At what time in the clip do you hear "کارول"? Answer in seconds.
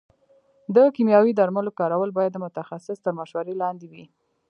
1.79-2.09